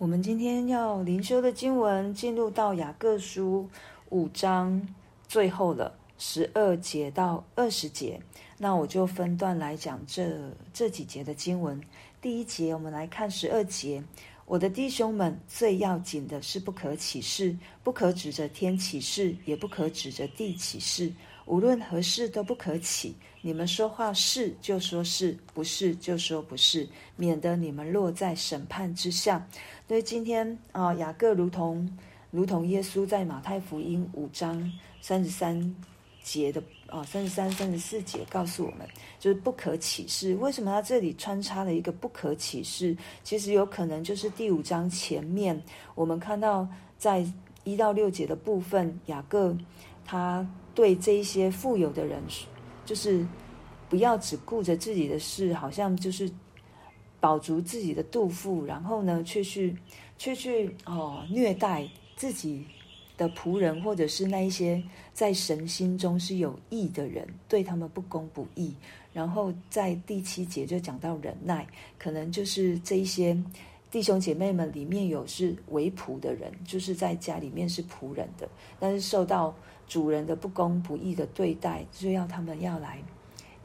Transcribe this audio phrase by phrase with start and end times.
[0.00, 3.68] 我们今天要灵修的经文进入到雅各书
[4.08, 4.80] 五章
[5.28, 8.18] 最后了，十二节到二十节。
[8.56, 11.78] 那我就分段来讲这这几节的经文。
[12.18, 14.02] 第一节，我们来看十二节。
[14.46, 17.54] 我的弟兄们，最要紧的是不可起誓，
[17.84, 21.12] 不可指着天起誓，也不可指着地起誓。
[21.44, 23.14] 无论何事都不可起。
[23.42, 26.86] 你们说话是就说是，不是就说不是，
[27.16, 29.46] 免得你们落在审判之下。
[29.88, 31.90] 所以今天啊，雅各如同
[32.30, 35.74] 如同耶稣在马太福音五章三十三
[36.22, 38.86] 节的啊三十三三十四节告诉我们，
[39.18, 40.34] 就是不可起誓。
[40.34, 42.94] 为什么他这里穿插了一个不可起誓？
[43.24, 45.60] 其实有可能就是第五章前面
[45.94, 47.26] 我们看到在
[47.64, 49.56] 一到六节的部分，雅各
[50.04, 52.22] 他对这一些富有的人，
[52.90, 53.24] 就是
[53.88, 56.28] 不要只顾着自己的事，好像就是。
[57.22, 59.76] 饱足自己的肚腹，然后呢，却去，
[60.16, 61.86] 却去哦虐待
[62.16, 62.64] 自己
[63.18, 68.74] 的仆人，或者是那一些在神心中是有义的人，对他们不公不义。
[69.12, 71.66] 然后在第七节就讲到忍耐，
[71.98, 73.36] 可能就是这一些
[73.90, 79.54] 弟兄姐妹们里面有是为仆的人，就是在家里面是仆人的，但是受到
[79.90, 82.98] 主人的不公不义的对待，就要他们要来。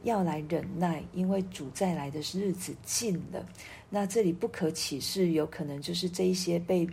[0.04, 3.44] 要来忍耐，因为主再来的日子近了。
[3.90, 6.88] 那这里不可起誓，有可能就是这一些被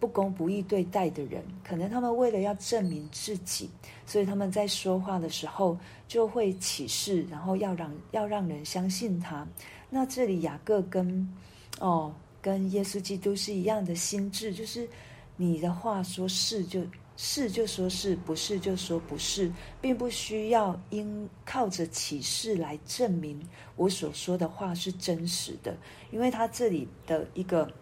[0.00, 3.70] 不公不义对待的人，可能他们为了要证明自己，
[4.04, 9.46] 所以他们在说话的时候就会起誓，然后要让要让人相信他。
[9.88, 11.32] 那这里雅各跟
[11.78, 14.88] 哦跟耶稣基督是一样的心智，就是
[15.36, 16.80] 你的话说是就
[17.18, 19.50] 是就说是，不是就说不是，
[19.80, 23.40] 并不需要因靠着启示来证明
[23.74, 25.74] 我所说的话是真实的，
[26.10, 27.72] 因为他这里的一个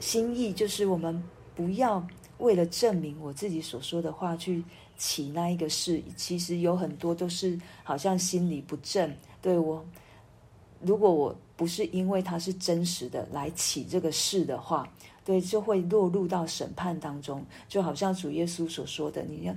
[0.00, 1.22] 心意就是，我们
[1.54, 2.06] 不要
[2.38, 4.64] 为了证明我自己所说的话去
[4.96, 9.14] 起那一个事，其实有很多都是好像心里不正。
[9.42, 9.84] 对我，
[10.80, 14.90] 如果我不是因为他是真实的来起这个事的话。
[15.28, 19.54] 对，就会落入到审判当中，就好像主耶稣所说的，你要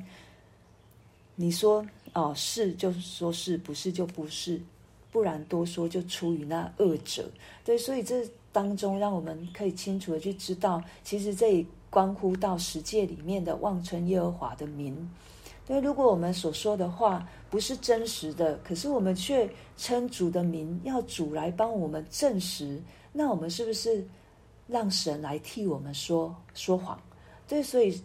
[1.36, 4.62] 你说哦是就说是，不是就不是，
[5.14, 7.32] 不然多说就出于那恶者。
[7.64, 15.10] 对，所以这当中让我们可以清楚的去知道，其实这也关乎到十诫里面的望称耶和华的名。
[15.66, 22.82] 对，如果我们所说的话不是真实的，可是我们却称主的名，要主来帮我们证实，
[23.14, 24.06] 那我们是不是？
[24.72, 26.98] 让神来替我们说说谎，
[27.46, 28.02] 对，所以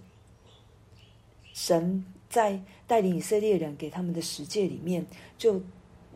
[1.52, 5.06] 神在带领以色列人给他们的十诫里面，
[5.38, 5.62] 就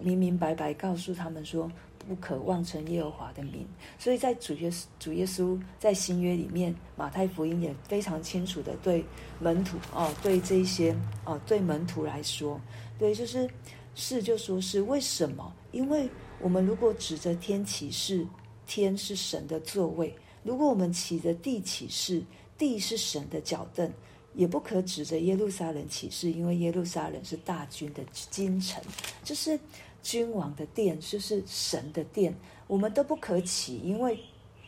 [0.00, 1.71] 明明白白告诉他们说，
[2.09, 3.65] 不可妄称耶和华的名。
[3.97, 9.05] 所以在主耶稣主耶稣在新约里面，马太福音也非常清楚的对
[9.38, 10.93] 门徒哦，对这些
[11.25, 12.61] 哦，对门徒来说，
[12.99, 13.49] 对，就是
[13.94, 15.55] 是就说是为什么？
[15.71, 18.27] 因为我们如果指着天起誓，
[18.67, 20.12] 天是神的座位。
[20.42, 22.22] 如果我们起着地起誓，
[22.56, 23.92] 地是神的脚凳，
[24.34, 28.82] 也不可指着耶路撒冷起誓，因为耶路撒冷是大军的京城，
[29.22, 29.58] 就是
[30.02, 32.34] 君王的殿，就是神的殿，
[32.66, 34.18] 我们都不可起，因为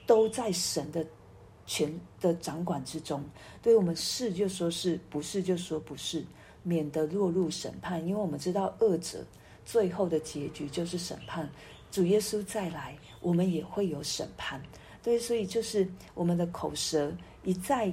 [0.06, 1.06] 都在神的
[1.64, 3.24] 权的掌管之中。
[3.62, 6.24] 对，我们是就说是，不是就说不是，
[6.62, 8.06] 免得落入审判。
[8.06, 9.24] 因为我们知道恶者
[9.64, 11.48] 最后的结局就是审判。
[11.90, 14.60] 主耶稣再来，我们也会有审判。
[15.02, 17.92] 对，所以就是我们的口舌一再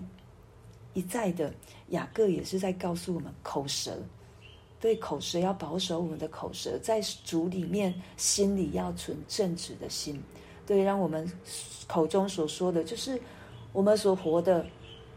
[0.93, 1.51] 一再的，
[1.89, 3.97] 雅各也是在告诉我们口舌，
[4.79, 10.21] 对，口舌要保守我们的口舌，在主里面心里要存正直的心，
[10.67, 11.27] 对，让我们
[11.87, 13.19] 口中所说的就是
[13.73, 14.65] 我们所活的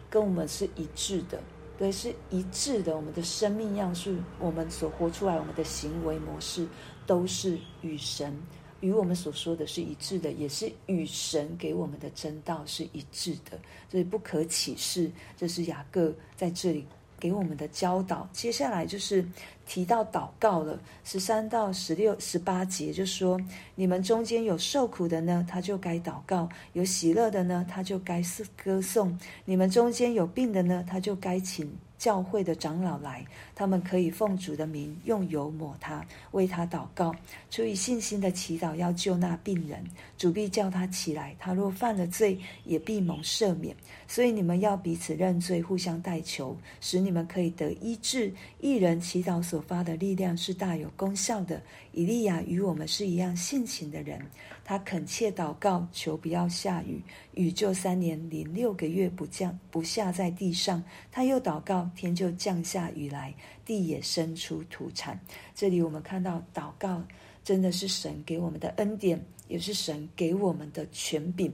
[0.09, 1.43] 跟我们是一致的，
[1.77, 6.67] 对，是一致的，我们的生命样式，我们所活出来，我们的行为模式
[7.07, 8.35] 都是与神。
[8.83, 13.59] 与我们所说的是一致的，也是与神给我们的真道是一致的，
[13.89, 15.11] 所以不可起誓。
[15.37, 16.85] 这是雅各在这里
[17.19, 18.29] 给我们的教导。
[18.33, 19.25] 接下来就是
[19.69, 23.41] 提到祷告了，十三到十六、十八节就说：
[23.77, 31.73] 你们中间有受苦的呢，他就该祷告；有喜乐的呢，他就该是歌颂；你们中间有病的呢，他就该请。
[32.03, 37.15] 教会的长老来，他们可以奉主的名用油抹他，为他祷告，
[37.49, 39.85] 出于信心的祈祷要救那病人，
[40.19, 41.37] 主必叫他起来。
[41.39, 43.77] 他若犯了罪，也必蒙赦免。
[44.09, 48.35] 所以你们要彼此认罪，互相代求，使你们可以得医治。
[48.59, 51.63] 一人祈祷所发的力量是大有功效的。
[51.93, 54.21] 以利亚与我们是一样性情的人，
[54.65, 57.03] 他恳切祷告，求不要下雨，
[57.35, 60.83] 雨就三年零六个月不降不下在地上。
[61.11, 65.19] 他又祷告，天就降下雨来，地也生出土产。
[65.55, 67.03] 这里我们看到，祷告
[67.43, 71.53] 真的是神给我们的恩典，也是神给我们的权柄。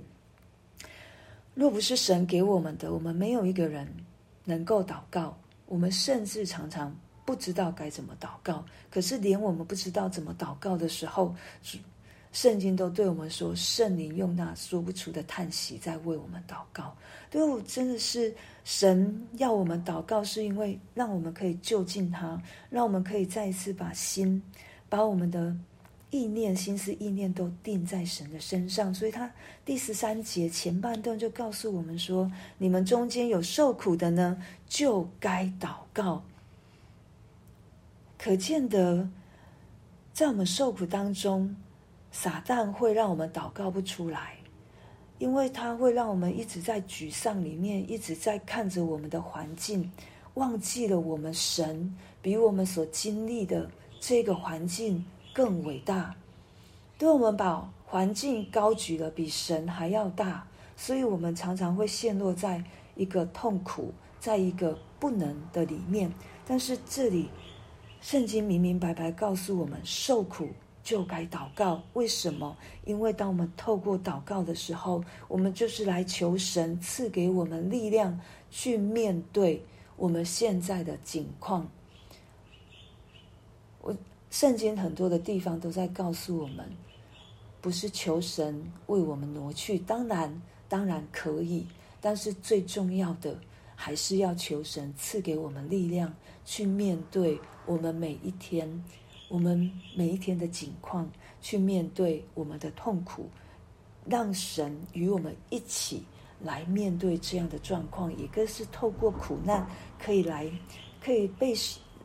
[1.55, 3.89] 若不是神给我们的，我们没有一个人
[4.45, 5.37] 能够祷告。
[5.67, 8.65] 我们甚至常常不知道该怎么祷告。
[8.91, 11.35] 可是，连我们不知道怎么祷告的时候，
[12.33, 16.97] 圣经都对我们说，圣灵用那说不出的叹息在为我们祷告。
[17.31, 18.35] 对，我真的是
[18.65, 22.41] 神要我们祷告，是因为让我们可以就近他，
[22.71, 24.43] 让我们可以再一次把心，
[24.89, 25.57] 把我们的。
[26.11, 29.31] 意念、心思、意念都定在神的身上，所以他
[29.63, 36.25] 第十三节前半段就告诉我们说：“你们中间有受苦的呢，就该祷告。”
[38.17, 39.07] 可见得，
[40.15, 41.55] 在我们受苦当中，
[42.11, 44.37] 撒旦会让我们祷告不出来，
[45.19, 49.93] 因为他会让我们一直在沮丧里面，一直在看着我们的环境，
[50.35, 53.71] 忘记了我们神比我们所经历的
[54.01, 55.05] 这个环境。
[55.35, 56.17] 更伟大，
[56.99, 60.45] 对我们把环境高举了，比神还要大，
[60.77, 62.65] 所以我们常常会陷落在
[62.97, 66.13] 一个痛苦，在一个不能的里面。
[66.45, 67.29] 但是这里
[68.01, 70.49] 圣经明明白白告诉我们，受苦
[70.89, 71.83] 就该祷告。
[71.93, 72.57] 为什么？
[72.87, 78.19] 因为当我们透过祷告的时候，我们就是来求神赐给我们力量，
[78.51, 79.63] 去面对
[79.97, 81.71] 我们现在的境况。
[83.83, 83.95] 我。
[84.31, 86.67] 圣经很多的地方都在告诉我们，
[87.61, 91.67] 不是求神为我们挪去，当然当然可以，
[92.01, 93.39] 但是最重要的
[93.75, 96.15] 还是要求神赐给我们力量，
[96.45, 98.85] 去面对我们每一天，
[99.29, 101.11] 我们每一天的境况，
[101.41, 103.29] 去面对我们的痛苦，
[104.05, 106.03] 让神与我们一起
[106.41, 109.67] 来面对这样的状况，一个是透过苦难
[109.99, 110.51] 可以来，
[111.01, 111.55] 可以被。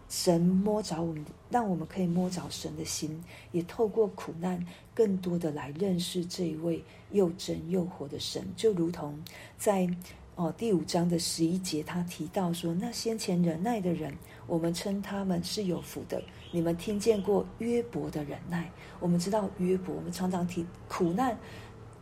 [0.09, 3.19] 神摸着我们，让我们可以摸着神的心，
[3.51, 8.45] 也透过苦难，更多的来认识这一位又真又活的神。
[8.55, 9.17] 就如同
[9.57, 9.89] 在
[10.35, 14.15] 哦第五章的十一节，他提到说：“那先前忍耐的人，
[14.47, 16.21] 我们称他们是有福的。
[16.51, 18.71] 你们听见过约伯的忍耐？
[18.99, 21.37] 我们知道约伯，我们常常提苦难，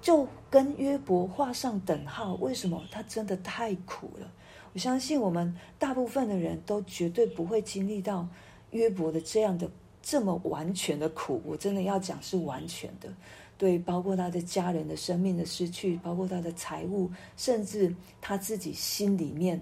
[0.01, 2.33] 就跟约伯画上等号。
[2.35, 2.83] 为什么？
[2.91, 4.31] 他真的太苦了。”
[4.73, 8.25] 我相信我们大部分的人都绝对不会经历到
[8.71, 9.69] 约伯的这样的
[10.01, 11.41] 这么完全的苦。
[11.45, 13.09] 我真的要讲是完全的，
[13.57, 19.61] 对，包括他的家人的生命的失去，包括他的财物，甚至他自己心里面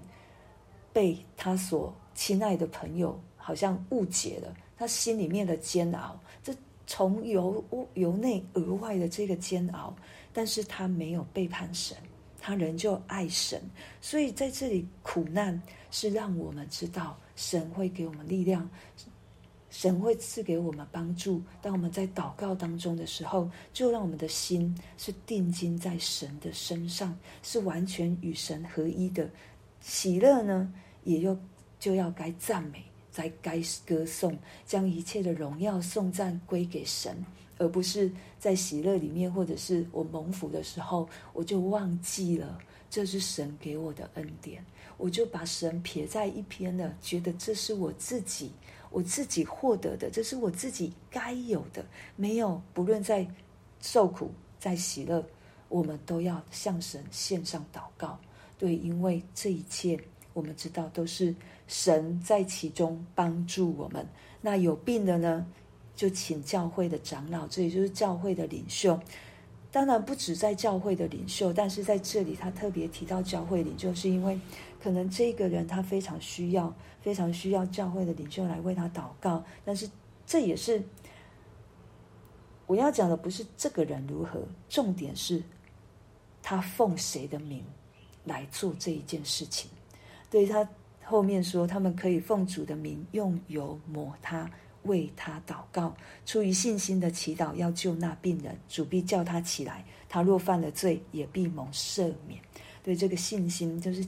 [0.92, 6.54] 被他所亲爱的朋友好像误解了，他心里面的煎熬，这
[6.86, 7.64] 从由
[7.94, 9.94] 由内而外的这个煎熬，
[10.32, 11.96] 但是他没有背叛神。
[12.42, 13.60] 他仍旧爱神，
[14.00, 15.60] 所以在这里苦难
[15.90, 18.66] 是让我们知道神会给我们力量，
[19.68, 21.42] 神会赐给我们帮助。
[21.60, 29.28] 当我们在祷告当中的时候，就让我们的心是定睛在神的身上，是完全与神合一的。
[29.80, 30.72] 喜乐呢，
[31.04, 31.38] 也又
[31.78, 37.24] 就要该赞美，在该歌颂，将一切的荣耀颂赞归给神。
[37.58, 44.64] 而不是在喜乐里面，或者是我蒙福的时候，我就忘记了这是神给我的恩典，
[44.96, 48.50] 我就把神撇在一边了，觉得这是我自己
[48.90, 51.84] 我自己获得的，这是我自己该有的。
[52.16, 53.28] 没有，不论在
[53.82, 55.22] 受苦在喜乐，
[55.68, 58.18] 我们都要向神献上祷告。
[58.60, 59.98] 对，因为这一切
[60.34, 61.34] 我们知道都是
[61.66, 64.06] 神在其中帮助我们。
[64.42, 65.46] 那有病的呢？
[65.96, 69.00] 就请教会的长老，这也就是教会的领袖。
[69.70, 74.38] 当然不止在教会的领袖，但是在这里他特别提到教会领袖，是因为
[74.82, 79.42] 可能这个人他非常需要，非常需要教会的领袖来为他祷告。
[79.64, 79.90] 但是
[80.26, 80.82] 这也是
[82.66, 85.42] 我要讲的，不是这个人如何，重点是
[86.42, 87.62] 他奉谁的名
[88.24, 89.70] 来做这一件事情。
[90.30, 90.68] 对，他
[91.04, 94.50] 后面说，他们可以奉主的名用油抹他。
[94.84, 99.84] 为他祷告，出于信心的祈祷，要救那病人，主必叫他起来。
[100.08, 102.40] 他若犯了罪，也必蒙赦免。
[102.82, 104.02] 对这个信心，就是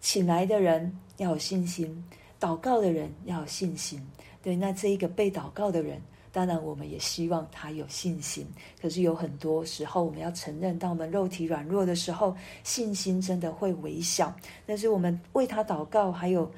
[0.00, 2.02] 请来的人要有信心，
[2.40, 4.00] 祷告的人要有信心。
[4.42, 6.00] 对，那这一个被祷告的人，
[6.38, 8.46] 当然我们也希望他有信心。
[8.80, 14.32] 可是有很多时候，我们要承认，当我们肉体软弱的时候，信心真的会微小。
[14.64, 16.48] 但是我们为他祷告，还有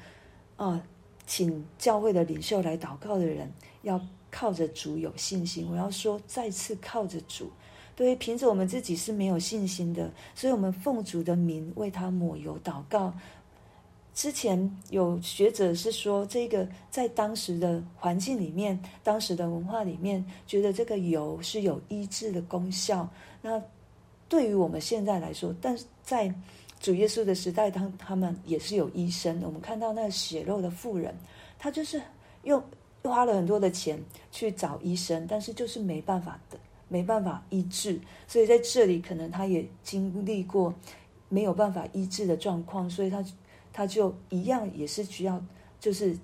[0.55, 0.79] 啊。
[1.27, 3.49] 请教会的领袖来祷告的人，
[3.83, 5.65] 要靠着主有信心。
[5.71, 7.49] 我要说，再次靠着主，
[7.95, 13.13] 对于，凭着我们自己是没有信心的，所以我们奉主的名为他抹油祷告。
[14.13, 23.07] 之前有学者是说，这个在当时的环境里面，当时的文化里面，觉得这个油是有医治的功效。
[23.41, 23.61] 那
[24.27, 26.33] 对于我们现在来说，但是在
[26.81, 29.41] 主耶稣的时代，他他们也是有医生。
[29.43, 31.15] 我们看到那个血肉的妇人，
[31.57, 32.01] 他就是
[32.43, 32.61] 用
[33.03, 33.97] 花了很多的钱
[34.29, 36.57] 去找医生，但是就是没办法的，
[36.89, 37.97] 没办法医治。
[38.27, 40.73] 所以在这里，可能他也经历过
[41.29, 43.23] 没有办法医治的状况，所以他。
[43.73, 45.41] 他就一样也是需要，
[45.79, 46.17] 就是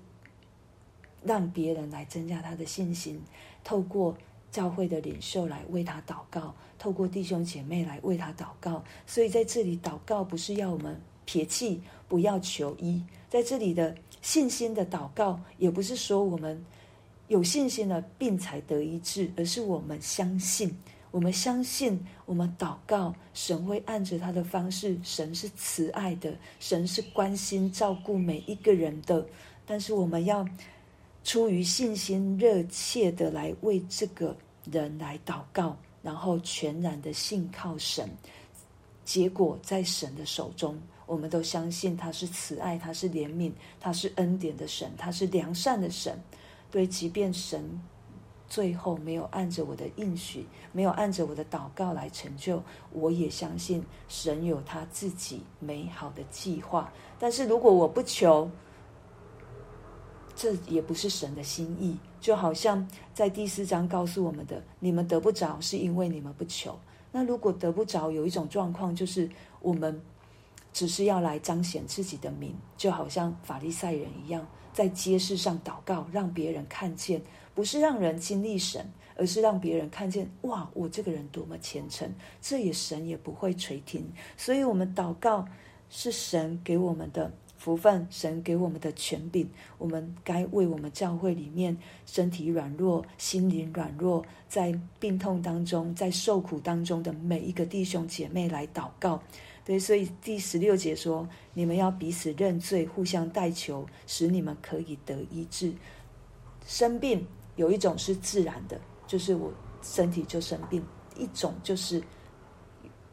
[1.22, 3.20] 让别人来增加他的信心，
[3.64, 4.16] 透过
[4.50, 8.82] 教会的领袖来为他祷告，透过弟兄姐妹来为他祷告。
[9.06, 13.02] 所以在这里祷告不是要我们撇弃，不要求医。
[13.28, 16.64] 在这里的信心的祷告，也不是说我们
[17.28, 20.74] 有信心了病才得医治，而是我们相信。
[21.10, 24.98] 我们相信，我们祷告，神会按着他的方式。
[25.02, 29.26] 神是慈爱的，神是关心照顾每一个人的。
[29.64, 30.46] 但是我们要
[31.24, 34.36] 出于信心，热切的来为这个
[34.70, 38.08] 人来祷告，然后全然的信靠神。
[39.04, 43.50] 结果在神的手中，我们都相信他是慈爱，他是怜悯，
[43.80, 46.18] 他是恩典的神，他是良善的神。
[46.70, 47.80] 对，即便神。
[48.48, 52.62] 最后没有按着我的应许，没有按着我的祷告来成就，
[52.92, 56.92] 我也相信神有他自己美好的计划。
[57.18, 58.50] 但是如果我不求，
[60.34, 61.98] 这也不是神的心意。
[62.20, 66.76] 就好像在第四章告诉我们的：你们得不着，是因为你们不求。
[67.12, 70.00] 那如果得不着，有一种状况就是我们
[70.72, 77.22] 只是要来彰显自己的名，就好像法利赛人一样，在街市上祷告，让别人看见。
[77.58, 82.08] 不是让人经历神，而是让别人看见哇，我这个人多么虔诚，
[82.40, 84.08] 这也神也不会垂听。
[84.36, 85.44] 所以，我们祷告
[85.90, 89.50] 是神给我们的福分，神给我们的权柄。
[89.76, 99.20] 我们该为我们教会里面身体软弱、心灵软弱，在病痛当中、在受苦当中的每一个弟兄姐妹来祷告。
[99.64, 105.72] 对，所以第十六节说：你们要彼此认罪，互相代求，使你们可以得医治。
[106.64, 107.26] 生病。
[107.58, 110.80] 有一种是自然的，就是我身体就生病；
[111.16, 112.00] 一种就是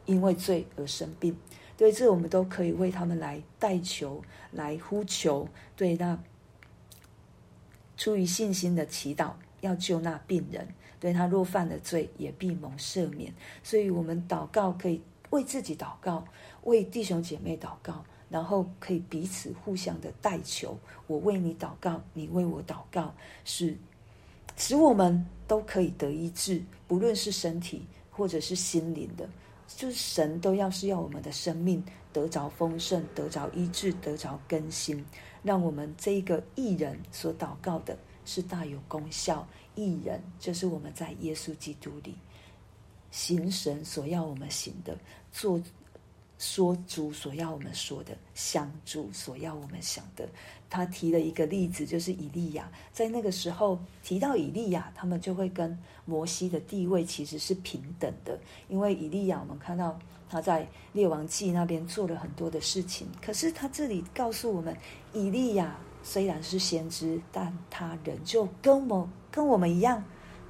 [0.04, 1.36] 因为罪而生病。
[1.76, 4.22] 对，这我们都可以为他们来代求、
[4.52, 5.48] 来呼求。
[5.74, 6.16] 对，那
[7.96, 10.66] 出于信心的祈祷，要救那病人。
[11.00, 13.34] 对，他若犯了罪，也必蒙赦免。
[13.64, 16.24] 所以，我们祷告可以为自己祷告，
[16.62, 20.78] 为弟兄姐妹祷告，然后可以彼此互相的代求。
[21.08, 23.12] 我为你祷告，你为我祷告，
[23.44, 23.76] 是。
[24.56, 29.28] 使我们都可以得医治，不论是身体或者是心灵的，
[29.68, 35.04] 就是神都要是要我们的生命得着丰盛，得着医治，得着更新，
[35.42, 39.46] 让我们这一个艺人所祷告的是大有功效。
[39.74, 42.14] 艺人就是我们在耶稣基督里
[43.10, 44.98] 行神所要我们行的，
[45.30, 45.60] 做。
[46.38, 50.28] 说主所要我们说的，想主所要我们想的。
[50.68, 52.70] 他提了一个例子，就是以利亚。
[52.92, 58.38] 在那个时候提到以利亚，他们就会跟摩西的地位其实是平等的。
[58.68, 63.06] 因为以利亚，我们看到他在列王记那边做了很多的事情。
[63.24, 64.76] 可是他这里告诉我们，
[65.12, 70.04] 以利亚虽然是先知，但他仍旧跟我跟我们一样，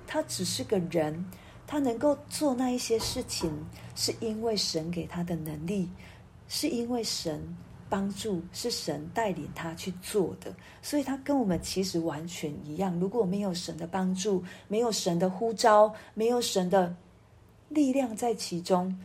[0.06, 1.24] 他只是个人。
[1.66, 3.52] 他能够做那一些事情，
[3.96, 5.88] 是因为神给他的能力，
[6.46, 7.42] 是因为神
[7.88, 10.54] 帮助，是神带领他去做的。
[10.80, 12.98] 所以，他跟我们其实完全一样。
[13.00, 16.94] 如果没有神的帮助，没有神的呼召，没有神的
[17.68, 18.96] 力量在其中，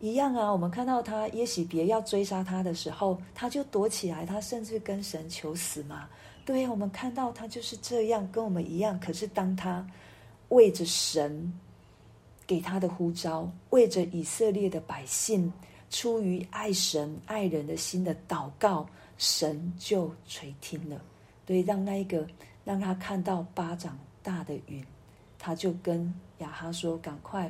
[0.00, 0.50] 一样啊。
[0.50, 6.08] 我们看到他耶洗别要追杀他的时候，他就躲起来，他甚至跟神求死嘛。
[6.46, 8.98] 对，我们看到他就是这样，跟我们一样。
[8.98, 9.86] 可是，当他
[10.48, 11.52] 为着神。
[12.50, 15.52] 给他的呼召，为着以色列的百姓，
[15.88, 18.84] 出于爱神爱人的心的祷告，
[19.18, 21.00] 神就垂听了。
[21.46, 22.26] 对，让那一个
[22.64, 24.84] 让他看到巴掌大的云，
[25.38, 27.48] 他就跟亚哈说：“赶快，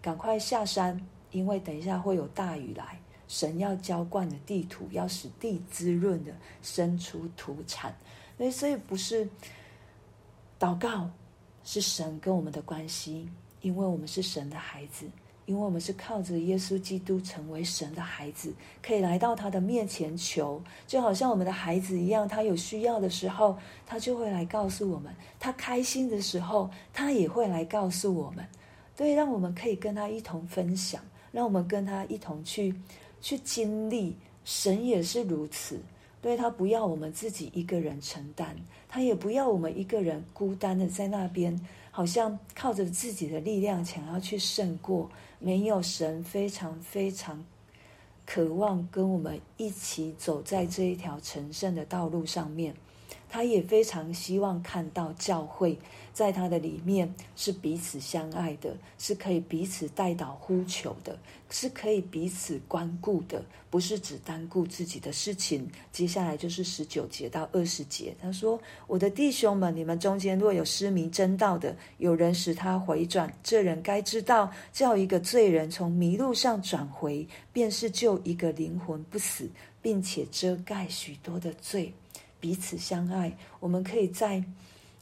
[0.00, 2.96] 赶快下山，因为等一下会有大雨来。
[3.26, 7.92] 神要浇灌的地土，要使地滋润的生出土产。
[8.36, 9.28] 所以，所以不是
[10.60, 11.10] 祷告，
[11.64, 13.28] 是神跟我们的关系。”
[13.60, 15.06] 因为我们是神的孩子，
[15.46, 22.28] 因为我们是靠着耶稣基督成为神的孩子，可以来到他的面前求，就好像我们的孩子一样。
[22.28, 28.46] 他有需要的时候，他就会来告诉我们；他开心的时候，他也会来告诉我们。
[28.96, 31.00] 对，让我们可以跟他一同分享，
[31.32, 32.74] 让我们跟他一同去
[33.20, 34.16] 去经历。
[34.44, 35.78] 神也是如此，
[36.22, 38.56] 对，他不要我们自己一个人承担，
[38.88, 41.54] 他也不要我们一个人孤单的在那边，
[41.98, 45.10] 好像靠着自己的力量想要去胜过。
[45.40, 47.44] 没有神，非常非常
[48.24, 52.72] 渴望跟我们一起走在这一条成圣的道路上面。
[53.28, 55.78] 他也非常希望看到教会
[56.12, 61.16] 在他的里面是彼此相爱的，是可以彼此代祷呼求的，
[61.50, 65.68] 是可以彼此关顾的，不是只单顾自己的事情。
[65.92, 79.48] 接下来就是十九节到二十节，他说：“我的弟兄们，你们中间若有失迷真道的，有人使他回转，这人该知道，叫一个罪人从迷路上转回，便是救一个灵魂不死，
[79.80, 81.92] 并且遮盖许多的罪。”
[82.40, 84.44] 彼此相爱，我们可以在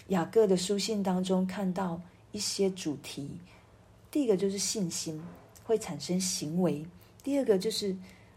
[0.09, 2.01] 雅各的书信当中看到
[2.33, 3.31] 一些主题。
[4.11, 5.21] 第一个就是信心
[5.63, 6.83] 会产生行为；
[7.23, 7.95] 第二个就是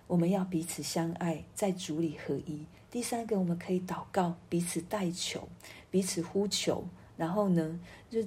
[0.07, 5.47] 我们要彼此相爱，在主里合一；第三个我们可以祷告，彼此代求，
[5.89, 6.83] 彼此呼求。
[7.15, 7.79] 然后呢，
[8.09, 8.19] 就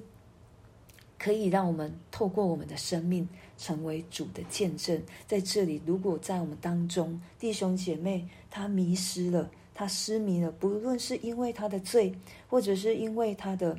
[1.19, 3.27] 可以让我们透过我们的生命
[3.57, 4.99] 成为主的见证。
[5.27, 9.51] 在这里，如果在我们当中弟兄姐妹他迷失了。
[9.73, 12.13] 他失迷了，不论是因为他的罪，
[12.49, 13.77] 或者是因为他的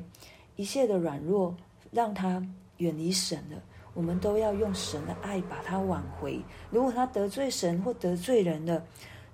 [0.55, 1.55] 一切的软弱，
[1.91, 2.45] 让他
[2.77, 3.61] 远离神了。
[3.93, 6.41] 我们都要用神的爱把他挽回。
[6.69, 8.83] 如果他得罪神或得罪人了，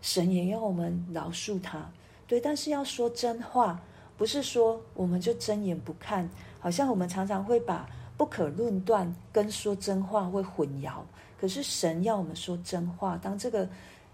[0.01, 1.89] 神也要我们饶恕他。
[2.27, 3.81] 对，但是要说真话，
[4.17, 6.29] 不是说我们就睁眼不看。
[6.59, 11.01] 好像我们常常会把不可论断跟说真话会混淆。
[11.39, 13.17] 可是神要我们说真话。
[13.17, 13.67] 当这个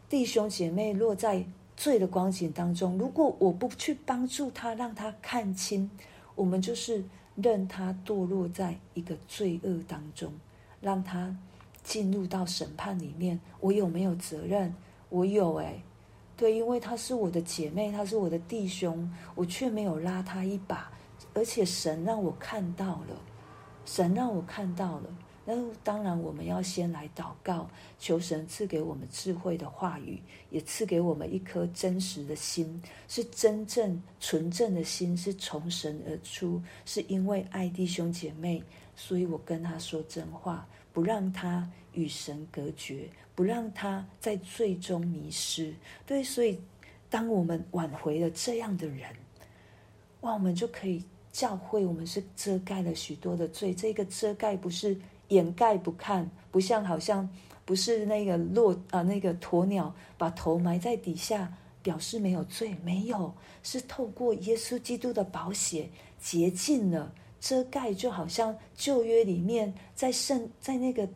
[0.08, 1.46] 弟兄姐妹落在
[1.78, 5.90] 罪的光景当中，如果我不去帮助他，让他看清，
[6.34, 7.06] 我们就是
[7.36, 10.34] 任他堕落在一个罪恶当中，
[10.82, 11.38] 让他
[11.84, 13.40] 进入到审判里面。
[13.60, 14.74] 我有没有责任？
[15.10, 15.84] 我有诶，
[16.36, 20.92] 对，因为他是我的姐妹，他是我的弟兄，我却没有拉他一把，
[21.36, 23.22] 而且神让我看到了，
[23.86, 25.04] 神让我看到了。
[25.50, 38.62] 那当然，我们要先来祷告，求神赐给我们智慧的话语，也赐给我们一颗真实的心，是真正纯正的心，是从神而出，是因为爱弟兄姐妹，
[38.94, 45.74] 所以我跟他说真话，不让他与神隔绝，不让他在罪中迷失。
[46.06, 46.60] 对，所以
[47.10, 49.10] 当我们挽回了这样的人，
[50.20, 55.00] 哇，我们就可以教会我们是遮盖了许多的罪，这个遮盖不是。
[55.30, 57.28] 掩盖不看，不像好像
[57.66, 71.08] 不是那个骆啊，那个鸵鸟把头埋在底下，表示没有罪，没有，是透过耶稣基督的宝血洁净了遮盖，就好像旧约里面在圣在那个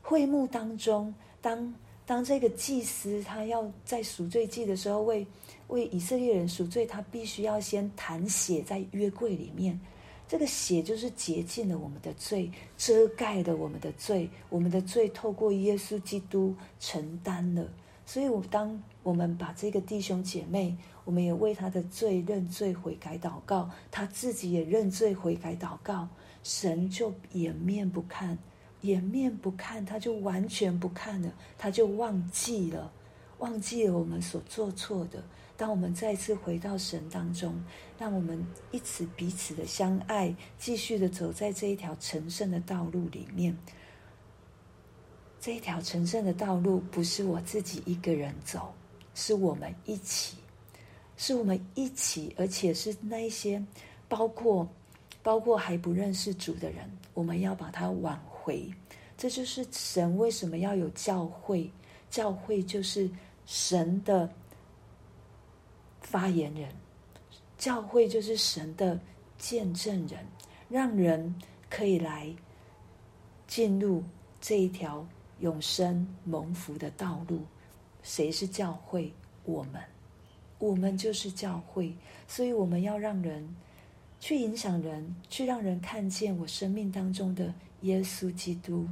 [0.00, 1.74] 会幕当中，当
[2.06, 5.26] 当这个祭司他要在赎罪祭的时候为
[5.68, 9.78] 为以色列人赎罪，他必须要先弹血在约柜里面。
[10.28, 17.66] 这个血就是洁净了我们的罪，遮盖了我们的罪，我们的罪透过耶稣基督承担了。
[18.04, 26.08] 所以，我当我们把这个弟兄姐妹，我们也为他的罪认罪悔改祷告，他自己也认罪悔改祷告，
[26.42, 28.38] 神就掩面不看，
[28.82, 32.92] 掩面不看，他就完全不看了，他就忘记了，
[33.38, 35.22] 忘记了我们所做错的。
[35.56, 37.58] 当我们再次回到神当中，
[37.98, 43.56] 让我们一起彼此的相爱，继续的走在这一条成圣的道路里面。
[45.40, 48.74] 这一条成圣的道路不是我自己一个人走，
[49.14, 50.36] 是我们一起，
[51.16, 53.64] 是我们一起，而且是那一些
[54.08, 54.68] 包括
[55.22, 58.70] 包括还不认识主的人，我们要把他挽回。
[59.16, 61.70] 这就是神为什么要有教会，
[62.10, 63.08] 教会就是
[63.46, 64.28] 神的。
[66.06, 66.70] 发言人，
[67.58, 68.98] 教会就是神的
[69.36, 70.24] 见证人，
[70.68, 71.34] 让人
[71.68, 72.32] 可以来
[73.48, 74.04] 进入
[74.40, 75.04] 这一条
[75.40, 77.40] 永生蒙福的道路。
[78.04, 79.12] 谁是教会？
[79.44, 79.82] 我们，
[80.60, 81.92] 我们就是教会。
[82.28, 83.56] 所以我们要让人
[84.20, 88.88] 去影响人，去让人看见我生命当中的耶稣基督，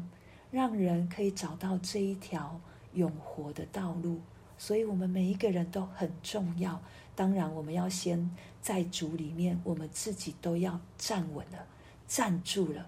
[0.51, 2.61] 让人可以找到这一条
[2.95, 4.21] 永活的道路。
[4.57, 6.81] 所以，我们每一个人都很重要。
[7.17, 11.67] 当然，我们要先在主里面，我们自己都要站稳了、
[12.09, 12.87] 站住了，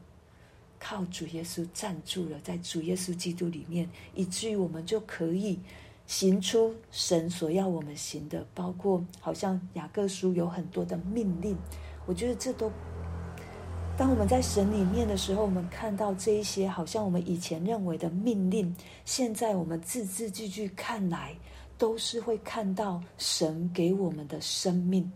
[0.79, 5.61] 靠主耶稣站住了，在主耶稣基督里面，以至于我们就可以
[6.07, 11.57] 行出神所要我们行的，包括好像雅各书有很多的命令，
[12.07, 12.71] 我觉得这都
[13.97, 18.75] 当我们在神里面的时候，我们看到这一些好像我们以前认为的命令，
[19.05, 21.35] 现在我们字字句句看来，
[21.79, 25.11] 都是会看到神给我们的生命。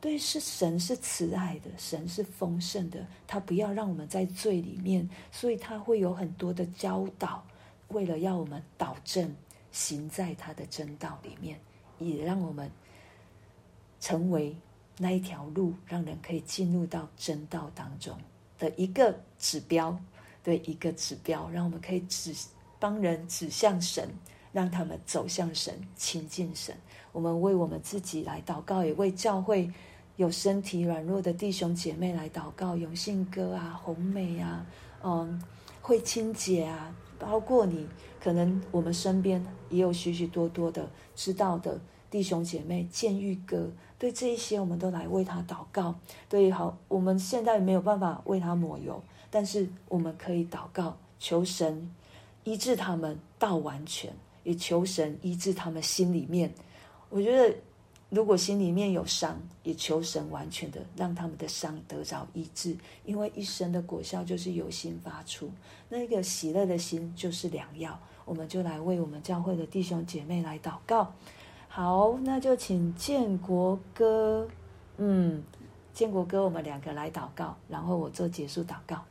[0.00, 7.44] 对，是神是慈爱的，神是丰盛的，他不要让我们在罪里面，所以他会有很多的教导，
[7.88, 9.34] 为了要我们导正，
[9.72, 11.58] 行在他的真道里面，
[11.98, 12.70] 也让我们
[13.98, 14.56] 成为
[14.98, 18.16] 那一条路，让人可以进入到真道当中
[18.56, 19.98] 的一个指标，
[20.44, 22.32] 对，一个指标，让我们可以指
[22.78, 24.08] 帮人指向神，
[24.58, 26.74] 让他们走向神，亲近神。
[27.12, 29.70] 我们为我们自己来祷告，也为教会
[30.16, 32.74] 有身体软弱的弟兄姐妹来祷告。
[32.74, 34.66] 永信哥啊，红美啊，
[35.04, 35.40] 嗯，
[35.80, 37.86] 慧清姐啊，包括你，
[38.20, 39.40] 可能我们身边
[39.70, 42.82] 也有许许多多的知道的弟兄姐妹。
[42.90, 45.94] 建玉哥，对这一些，我们都来为他祷告。
[46.28, 51.94] 对，好，我们现在没有办法为他抹油，但是我们可以祷告，求神
[52.42, 54.12] 医治他们到完全，
[54.44, 56.52] 也求神医治他们心里面。
[57.10, 57.54] 我觉得，
[58.10, 65.50] 如果心里面有伤，也求神完全的让他们的伤得着医治，因为一生的果效就是由心发出，
[65.88, 67.98] 那个喜乐的心就是良药。
[68.24, 71.12] 我们就来为我们教会的弟兄姐妹来祷告。
[71.66, 74.46] 好，那就请建国哥，
[74.98, 75.42] 嗯，
[75.94, 79.02] 建国哥，我们两个来祷告，然后我做结束祷告。